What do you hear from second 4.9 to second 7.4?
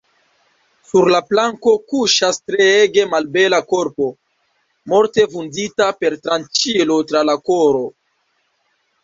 morte vundita per tranĉilo tra la